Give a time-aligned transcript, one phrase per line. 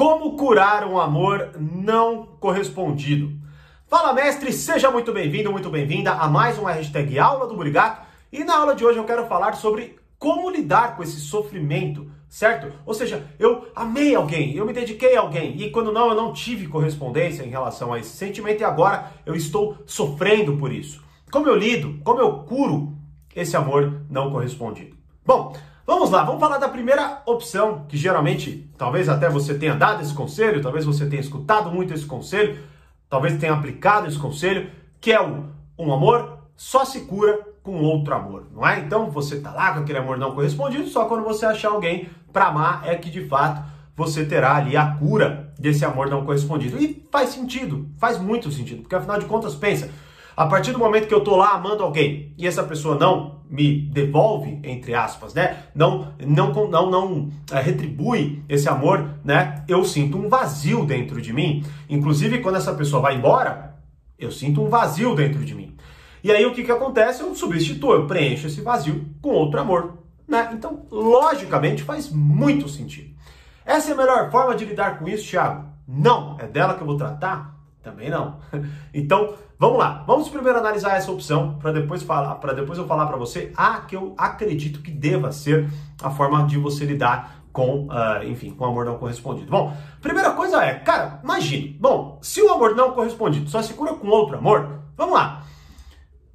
[0.00, 3.32] Como curar um amor não correspondido?
[3.86, 8.00] Fala, mestre, seja muito bem-vindo, muito bem-vinda a mais uma hashtag Aula do Burigato.
[8.32, 12.72] E na aula de hoje eu quero falar sobre como lidar com esse sofrimento, certo?
[12.86, 16.32] Ou seja, eu amei alguém, eu me dediquei a alguém e quando não, eu não
[16.32, 21.04] tive correspondência em relação a esse sentimento e agora eu estou sofrendo por isso.
[21.30, 22.96] Como eu lido, como eu curo
[23.36, 24.96] esse amor não correspondido?
[25.26, 25.54] Bom,
[25.90, 30.14] Vamos lá, vamos falar da primeira opção, que geralmente, talvez até você tenha dado esse
[30.14, 32.60] conselho, talvez você tenha escutado muito esse conselho,
[33.08, 38.14] talvez tenha aplicado esse conselho, que é o um amor só se cura com outro
[38.14, 38.78] amor, não é?
[38.78, 42.46] Então você tá lá com aquele amor não correspondido, só quando você achar alguém para
[42.46, 43.60] amar é que de fato
[43.96, 46.80] você terá ali a cura desse amor não correspondido.
[46.80, 49.90] E faz sentido, faz muito sentido, porque afinal de contas, pensa,
[50.40, 53.82] a partir do momento que eu tô lá amando alguém e essa pessoa não me
[53.82, 55.64] devolve, entre aspas, né?
[55.74, 59.62] Não, não, não, não é, retribui esse amor, né?
[59.68, 61.62] Eu sinto um vazio dentro de mim.
[61.90, 63.76] Inclusive, quando essa pessoa vai embora,
[64.18, 65.76] eu sinto um vazio dentro de mim.
[66.24, 67.20] E aí o que, que acontece?
[67.20, 69.98] Eu substituo, eu preencho esse vazio com outro amor.
[70.26, 70.52] Né?
[70.54, 73.14] Então, logicamente, faz muito sentido.
[73.62, 75.66] Essa é a melhor forma de lidar com isso, Thiago?
[75.86, 76.38] Não.
[76.40, 77.60] É dela que eu vou tratar?
[77.82, 78.38] Também não.
[78.94, 80.02] Então, vamos lá.
[80.06, 83.82] Vamos primeiro analisar essa opção para depois falar, para depois eu falar para você a
[83.82, 85.70] que eu acredito que deva ser
[86.02, 89.50] a forma de você lidar com, uh, enfim, com amor não correspondido.
[89.50, 91.76] Bom, primeira coisa é, cara, imagine.
[91.78, 95.44] Bom, se o amor não correspondido só se cura com outro amor, vamos lá.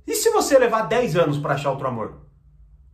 [0.05, 2.21] E se você levar 10 anos para achar outro amor?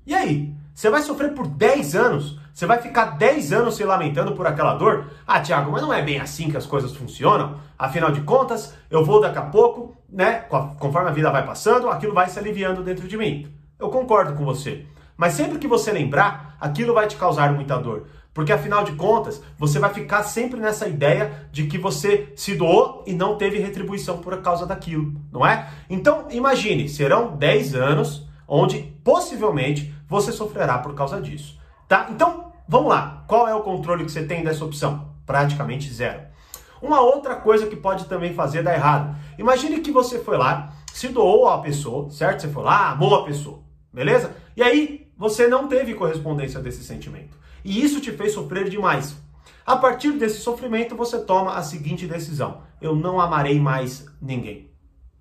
[0.08, 0.56] E aí?
[0.74, 2.40] Você vai sofrer por 10 anos?
[2.54, 5.12] Você vai ficar 10 anos se lamentando por aquela dor?
[5.26, 7.56] Ah, Tiago, mas não é bem assim que as coisas funcionam.
[7.78, 10.46] Afinal de contas, eu vou daqui a pouco, né?
[10.80, 13.54] Conforme a vida vai passando, aquilo vai se aliviando dentro de mim.
[13.80, 14.86] Eu concordo com você.
[15.16, 18.08] Mas sempre que você lembrar, aquilo vai te causar muita dor.
[18.34, 23.04] Porque afinal de contas, você vai ficar sempre nessa ideia de que você se doou
[23.06, 25.68] e não teve retribuição por causa daquilo, não é?
[25.90, 31.61] Então, imagine, serão 10 anos onde possivelmente você sofrerá por causa disso.
[31.92, 32.08] Tá?
[32.10, 33.26] Então, vamos lá.
[33.28, 35.14] Qual é o controle que você tem dessa opção?
[35.26, 36.22] Praticamente zero.
[36.82, 39.14] Uma outra coisa que pode também fazer dar errado.
[39.38, 42.44] Imagine que você foi lá, se doou a pessoa, certo?
[42.44, 43.60] Você foi lá, amou a pessoa,
[43.92, 44.34] beleza?
[44.56, 47.38] E aí você não teve correspondência desse sentimento.
[47.62, 49.18] E isso te fez sofrer demais.
[49.66, 54.72] A partir desse sofrimento, você toma a seguinte decisão: eu não amarei mais ninguém.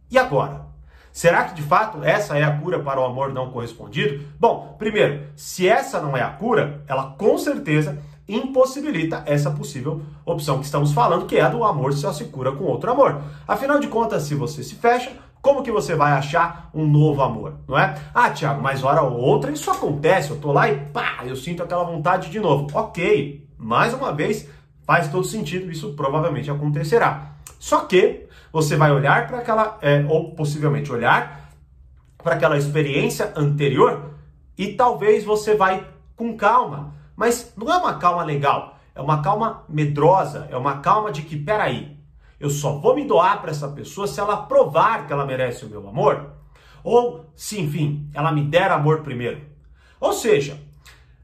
[0.08, 0.69] E agora?
[1.12, 4.25] Será que de fato essa é a cura para o amor não correspondido?
[4.38, 7.98] Bom, primeiro, se essa não é a cura, ela com certeza
[8.28, 12.53] impossibilita essa possível opção que estamos falando, que é a do amor só se cura
[12.53, 13.20] com outro amor.
[13.47, 15.12] Afinal de contas, se você se fecha,
[15.43, 17.99] como que você vai achar um novo amor, não é?
[18.15, 21.62] Ah, Tiago, mas hora ou outra isso acontece, eu tô lá e pá, eu sinto
[21.62, 22.69] aquela vontade de novo.
[22.75, 24.49] Ok, mais uma vez,
[24.87, 27.32] faz todo sentido, isso provavelmente acontecerá.
[27.59, 31.50] Só que você vai olhar para aquela, é, ou possivelmente olhar
[32.19, 34.15] para aquela experiência anterior
[34.56, 36.94] e talvez você vai com calma.
[37.16, 41.37] Mas não é uma calma legal, é uma calma medrosa, é uma calma de que,
[41.37, 41.97] peraí,
[42.38, 45.69] eu só vou me doar para essa pessoa se ela provar que ela merece o
[45.69, 46.31] meu amor.
[46.82, 49.43] Ou se, enfim, ela me der amor primeiro.
[50.00, 50.59] Ou seja,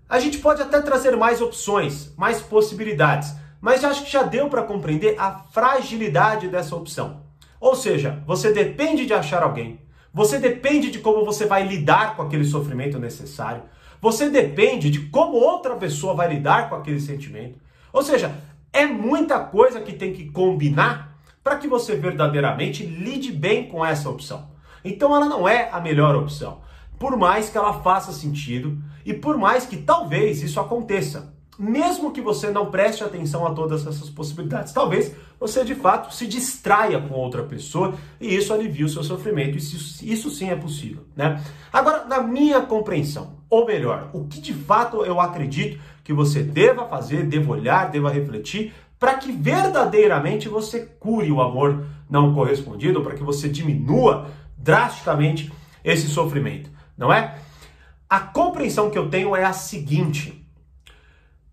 [0.08, 3.34] a gente pode até trazer mais opções, mais possibilidades,
[3.66, 7.22] mas acho que já deu para compreender a fragilidade dessa opção.
[7.58, 9.80] Ou seja, você depende de achar alguém,
[10.14, 13.64] você depende de como você vai lidar com aquele sofrimento necessário,
[14.00, 17.58] você depende de como outra pessoa vai lidar com aquele sentimento.
[17.92, 18.36] Ou seja,
[18.72, 24.08] é muita coisa que tem que combinar para que você verdadeiramente lide bem com essa
[24.08, 24.48] opção.
[24.84, 26.60] Então ela não é a melhor opção,
[27.00, 32.20] por mais que ela faça sentido e por mais que talvez isso aconteça mesmo que
[32.20, 34.72] você não preste atenção a todas essas possibilidades.
[34.72, 39.56] Talvez você de fato se distraia com outra pessoa e isso alivie o seu sofrimento.
[39.56, 41.42] Isso, isso sim é possível, né?
[41.72, 46.86] Agora, na minha compreensão, ou melhor, o que de fato eu acredito que você deva
[46.86, 53.14] fazer, deva olhar, deva refletir, para que verdadeiramente você cure o amor não correspondido, para
[53.14, 55.52] que você diminua drasticamente
[55.84, 57.38] esse sofrimento, não é?
[58.08, 60.45] A compreensão que eu tenho é a seguinte: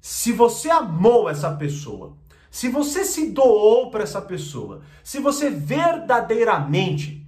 [0.05, 2.17] se você amou essa pessoa,
[2.51, 7.25] se você se doou para essa pessoa, se você verdadeiramente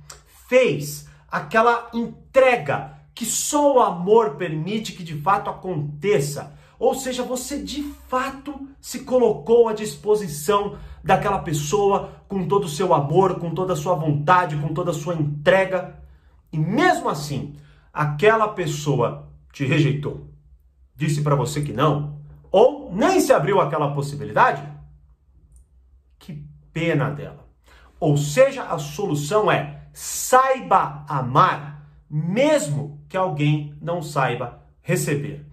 [0.50, 7.63] fez aquela entrega que só o amor permite que de fato aconteça, ou seja, você
[7.63, 13.71] de fato se colocou à disposição daquela pessoa com todo o seu amor, com toda
[13.71, 15.98] a sua vontade, com toda a sua entrega,
[16.51, 17.56] e mesmo assim,
[17.94, 20.28] aquela pessoa te rejeitou,
[20.94, 22.14] disse para você que não,
[22.56, 24.63] ou nem se abriu aquela possibilidade,
[26.18, 26.42] que
[26.72, 27.46] pena dela.
[28.00, 35.46] Ou seja, a solução é saiba amar, mesmo que alguém não saiba receber.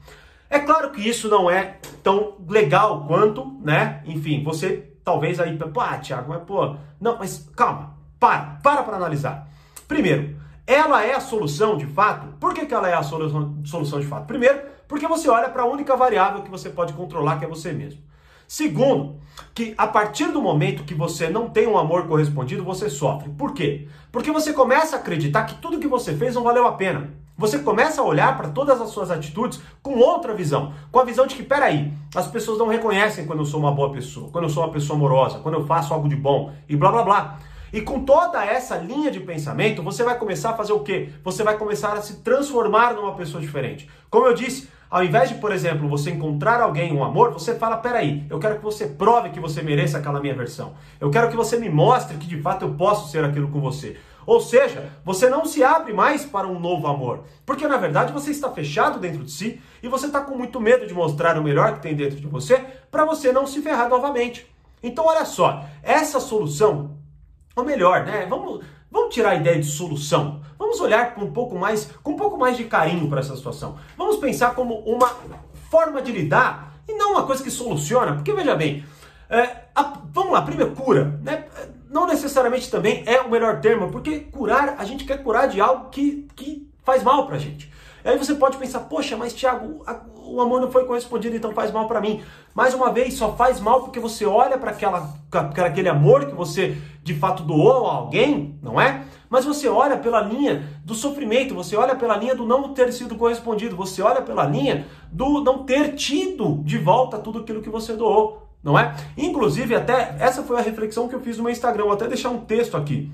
[0.49, 4.01] É claro que isso não é tão legal quanto, né?
[4.07, 8.97] Enfim, você talvez aí, pô, ah, Thiago, mas pô, não, mas calma, para, para para
[8.97, 9.49] analisar.
[9.89, 12.29] Primeiro, ela é a solução de fato?
[12.39, 14.25] Por que, que ela é a solução, solução de fato?
[14.27, 17.73] Primeiro, porque você olha para a única variável que você pode controlar, que é você
[17.73, 17.99] mesmo.
[18.47, 19.17] Segundo,
[19.55, 23.31] que a partir do momento que você não tem um amor correspondido, você sofre.
[23.31, 23.89] Por quê?
[24.13, 27.09] Porque você começa a acreditar que tudo que você fez não valeu a pena.
[27.39, 31.27] Você começa a olhar para todas as suas atitudes com outra visão, com a visão
[31.27, 34.51] de que, peraí, as pessoas não reconhecem quando eu sou uma boa pessoa, quando eu
[34.51, 37.39] sou uma pessoa amorosa, quando eu faço algo de bom e blá blá blá.
[37.73, 41.09] E com toda essa linha de pensamento, você vai começar a fazer o quê?
[41.25, 43.89] Você vai começar a se transformar numa pessoa diferente.
[44.11, 47.79] Como eu disse, ao invés de, por exemplo, você encontrar alguém, um amor, você fala:
[47.79, 50.75] peraí, eu quero que você prove que você merece aquela minha versão.
[51.01, 53.97] Eu quero que você me mostre que de fato eu posso ser aquilo com você.
[54.27, 58.31] Ou seja, você não se abre mais para um novo amor, porque na verdade você
[58.31, 61.75] está fechado dentro de si e você está com muito medo de mostrar o melhor
[61.75, 64.47] que tem dentro de você para você não se ferrar novamente.
[64.83, 66.99] Então, olha só, essa solução,
[67.55, 68.27] ou melhor, né?
[68.29, 70.41] Vamos, vamos tirar a ideia de solução.
[70.59, 73.77] Vamos olhar com um pouco mais, com um pouco mais de carinho para essa situação.
[73.97, 75.11] Vamos pensar como uma
[75.71, 78.15] forma de lidar e não uma coisa que soluciona.
[78.15, 78.85] Porque veja bem,
[79.29, 81.45] é, a, vamos lá, primeiro cura, né?
[81.91, 85.91] Não necessariamente também é o melhor termo, porque curar, a gente quer curar de algo
[85.91, 87.71] que, que faz mal pra gente.
[88.05, 89.85] Aí você pode pensar, poxa, mas Tiago,
[90.17, 92.23] o amor não foi correspondido, então faz mal para mim.
[92.55, 94.73] Mais uma vez, só faz mal porque você olha para
[95.67, 99.05] aquele amor que você de fato doou a alguém, não é?
[99.29, 103.17] Mas você olha pela linha do sofrimento, você olha pela linha do não ter sido
[103.17, 107.95] correspondido, você olha pela linha do não ter tido de volta tudo aquilo que você
[107.95, 108.95] doou, não é?
[109.17, 112.31] Inclusive, até essa foi a reflexão que eu fiz no meu Instagram, vou até deixar
[112.31, 113.11] um texto aqui.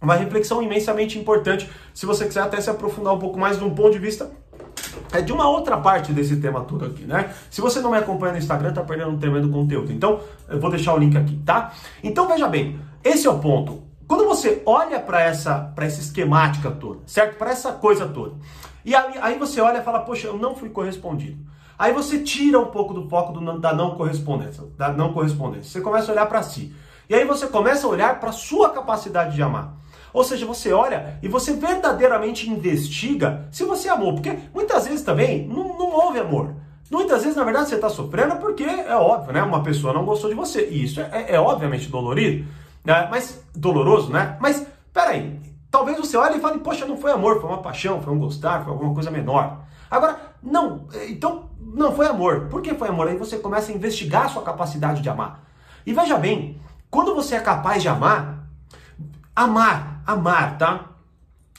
[0.00, 3.74] Uma reflexão imensamente importante, se você quiser até se aprofundar um pouco mais de um
[3.74, 4.30] ponto de vista
[5.12, 7.30] é de uma outra parte desse tema todo aqui, né?
[7.50, 9.92] Se você não me acompanha no Instagram, tá perdendo um tremendo conteúdo.
[9.92, 11.72] Então, eu vou deixar o link aqui, tá?
[12.02, 13.82] Então, veja bem, esse é o ponto.
[14.06, 17.38] Quando você olha para essa, essa esquemática toda, certo?
[17.38, 18.34] Para essa coisa toda,
[18.84, 21.38] e aí, aí, você olha e fala, poxa, eu não fui correspondido.
[21.78, 25.70] Aí você tira um pouco do foco do, da não correspondência, da não correspondência.
[25.70, 26.74] Você começa a olhar para si.
[27.08, 29.74] E aí você começa a olhar para sua capacidade de amar.
[30.12, 34.14] Ou seja, você olha e você verdadeiramente investiga se você amou.
[34.14, 36.54] Porque muitas vezes também não, não houve amor.
[36.90, 39.42] Muitas vezes, na verdade, você está sofrendo porque é óbvio, né?
[39.42, 40.68] Uma pessoa não gostou de você.
[40.68, 42.46] E isso é, é, é obviamente dolorido,
[42.84, 43.08] né?
[43.10, 44.36] Mas doloroso, né?
[44.40, 45.40] Mas peraí,
[45.70, 48.62] talvez você olhe e fale, poxa, não foi amor, foi uma paixão, foi um gostar,
[48.64, 49.60] foi alguma coisa menor.
[49.90, 52.48] Agora, não, então não foi amor.
[52.48, 53.08] Por que foi amor?
[53.08, 55.44] Aí você começa a investigar a sua capacidade de amar.
[55.84, 58.46] E veja bem, quando você é capaz de amar,
[59.34, 60.90] amar amar, tá?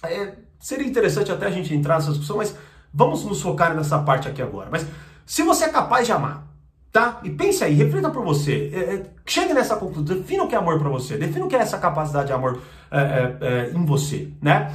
[0.04, 2.56] É, seria interessante até a gente entrar nessa discussão, mas
[2.94, 4.70] vamos nos focar nessa parte aqui agora.
[4.72, 4.86] Mas
[5.26, 6.46] se você é capaz de amar,
[6.94, 7.20] tá?
[7.24, 10.58] E pense aí, reflita por você, é, é, chegue nessa conclusão, defina o que é
[10.60, 12.62] amor para você, defina o que é essa capacidade de amor
[12.92, 14.72] é, é, é, em você, né?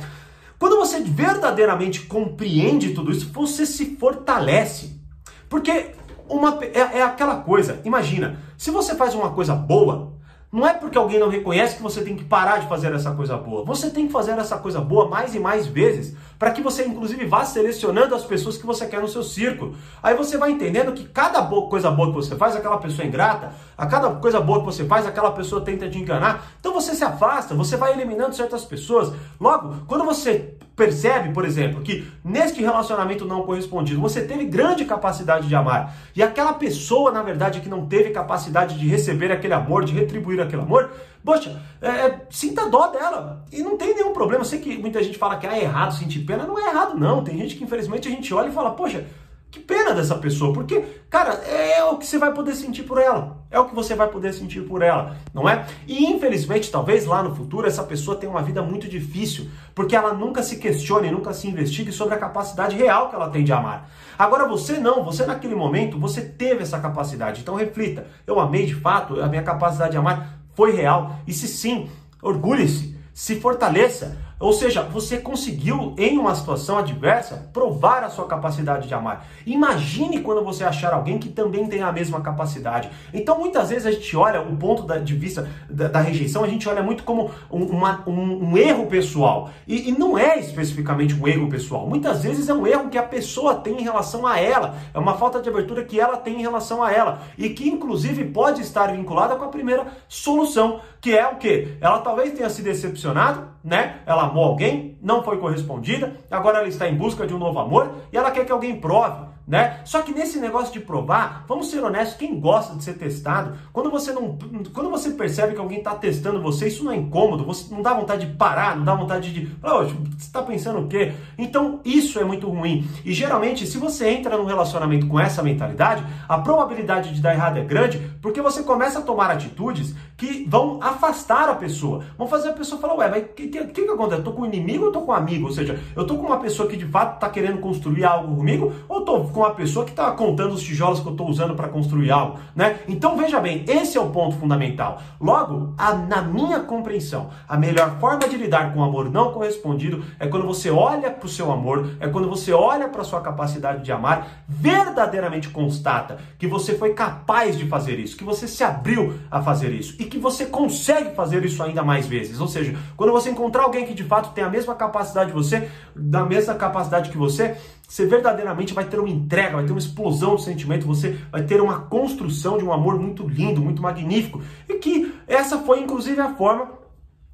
[0.59, 5.01] Quando você verdadeiramente compreende tudo isso, você se fortalece.
[5.49, 5.93] Porque
[6.29, 10.08] uma, é, é aquela coisa, imagina, se você faz uma coisa boa,
[10.51, 13.37] não é porque alguém não reconhece que você tem que parar de fazer essa coisa
[13.37, 13.65] boa.
[13.65, 17.27] Você tem que fazer essa coisa boa mais e mais vezes, para que você inclusive
[17.27, 19.77] vá selecionando as pessoas que você quer no seu círculo.
[20.03, 23.53] Aí você vai entendendo que cada coisa boa que você faz, aquela pessoa é ingrata,
[23.77, 26.47] a cada coisa boa que você faz, aquela pessoa tenta te enganar.
[26.59, 29.13] Então você se afasta, você vai eliminando certas pessoas.
[29.39, 35.49] Logo, quando você percebe, por exemplo, que neste relacionamento não correspondido você teve grande capacidade
[35.49, 39.85] de amar e aquela pessoa, na verdade, que não teve capacidade de receber aquele amor,
[39.85, 40.91] de retribuir aquele amor,
[41.25, 44.43] poxa, é, é, sinta dó dela e não tem nenhum problema.
[44.43, 46.97] Eu sei que muita gente fala que ah, é errado sentir pena, não é errado,
[46.97, 47.25] não.
[47.25, 49.05] Tem gente que infelizmente a gente olha e fala, poxa,
[49.51, 53.39] que pena dessa pessoa, porque, cara, é o que você vai poder sentir por ela.
[53.51, 55.67] É o que você vai poder sentir por ela, não é?
[55.87, 60.13] E infelizmente, talvez lá no futuro, essa pessoa tenha uma vida muito difícil, porque ela
[60.13, 63.91] nunca se questione, nunca se investigue sobre a capacidade real que ela tem de amar.
[64.19, 67.41] Agora você não, você naquele momento, você teve essa capacidade.
[67.41, 71.17] Então reflita, eu amei de fato, a minha capacidade de amar foi real.
[71.27, 71.89] E se sim,
[72.21, 78.87] orgulhe-se, se fortaleça, Ou seja, você conseguiu, em uma situação adversa, provar a sua capacidade
[78.87, 79.27] de amar.
[79.45, 82.89] Imagine quando você achar alguém que também tem a mesma capacidade.
[83.13, 86.69] Então, muitas vezes a gente olha o ponto de vista da, da, rejeição, a gente
[86.69, 89.51] olha muito como um, uma, um, um erro pessoal.
[89.67, 91.89] E, e, não é especificamente um erro pessoal.
[91.89, 94.77] Muitas vezes é um erro que a pessoa tem em relação a ela.
[94.95, 97.23] É uma falta de abertura que ela tem em relação a ela.
[97.37, 101.77] E que, inclusive, pode estar vinculada com a primeira solução, que é o quê?
[101.81, 104.01] Ela talvez tenha se decepcionado, né?
[104.07, 107.93] Ela amou alguém, não foi correspondida, agora ela está em busca de um novo amor
[108.13, 109.81] e ela quer que alguém prove né?
[109.83, 113.91] Só que nesse negócio de provar, vamos ser honestos, quem gosta de ser testado, quando
[113.91, 114.37] você não,
[114.75, 117.95] quando você percebe que alguém está testando você, isso não é incômodo, você não dá
[117.95, 121.15] vontade de parar, não dá vontade de, você está pensando o quê?
[121.39, 122.87] Então isso é muito ruim.
[123.07, 127.57] E geralmente, se você entra num relacionamento com essa mentalidade, a probabilidade de dar errado
[127.57, 132.49] é grande, porque você começa a tomar atitudes que vão afastar a pessoa, vão fazer
[132.49, 134.21] a pessoa falar, ué, mas o que, que, que, acontece?
[134.21, 135.47] Eu tô com um inimigo ou tô com um amigo?
[135.47, 138.73] Ou seja, eu tô com uma pessoa que de fato está querendo construir algo comigo,
[138.89, 141.69] ou tô com a pessoa que está contando os tijolos que eu estou usando para
[141.69, 142.81] construir algo, né?
[142.89, 145.01] Então veja bem, esse é o ponto fundamental.
[145.21, 150.03] Logo, a, na minha compreensão, a melhor forma de lidar com o amor não correspondido
[150.19, 153.85] é quando você olha para o seu amor, é quando você olha para sua capacidade
[153.85, 159.15] de amar, verdadeiramente constata que você foi capaz de fazer isso, que você se abriu
[159.31, 162.41] a fazer isso e que você consegue fazer isso ainda mais vezes.
[162.41, 165.69] Ou seja, quando você encontrar alguém que de fato tem a mesma capacidade de você,
[165.95, 170.37] da mesma capacidade que você, você verdadeiramente vai ter uma entrega, vai ter uma explosão
[170.37, 174.43] de sentimento, você vai ter uma construção de um amor muito lindo, muito magnífico.
[174.69, 176.79] E que essa foi inclusive a forma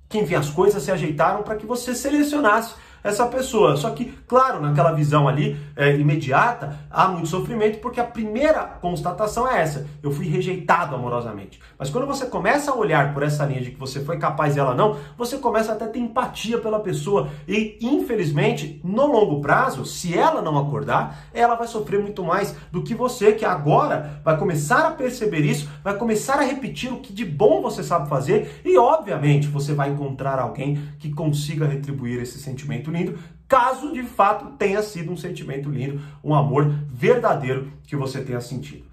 [0.09, 2.75] que, enfim, as coisas se ajeitaram para que você selecionasse
[3.05, 3.77] essa pessoa.
[3.77, 9.47] Só que, claro, naquela visão ali é, imediata, há muito sofrimento, porque a primeira constatação
[9.47, 11.61] é essa: eu fui rejeitado amorosamente.
[11.79, 14.59] Mas quando você começa a olhar por essa linha de que você foi capaz e
[14.59, 17.29] ela não, você começa até a ter empatia pela pessoa.
[17.47, 22.83] E, infelizmente, no longo prazo, se ela não acordar, ela vai sofrer muito mais do
[22.83, 27.13] que você, que agora vai começar a perceber isso, vai começar a repetir o que
[27.13, 32.39] de bom você sabe fazer e, obviamente, você vai encontrar alguém que consiga retribuir esse
[32.39, 38.23] sentimento lindo, caso de fato tenha sido um sentimento lindo, um amor verdadeiro que você
[38.23, 38.85] tenha sentido.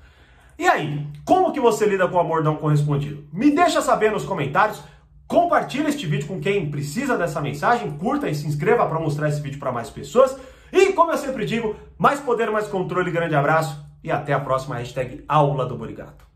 [0.58, 3.24] E aí, como que você lida com o amor não correspondido?
[3.32, 4.84] Me deixa saber nos comentários.
[5.28, 9.42] Compartilhe este vídeo com quem precisa dessa mensagem, curta e se inscreva para mostrar esse
[9.42, 10.38] vídeo para mais pessoas.
[10.72, 14.76] E como eu sempre digo, mais poder, mais controle, grande abraço e até a próxima
[14.76, 16.31] hashtag Aula do Borigato.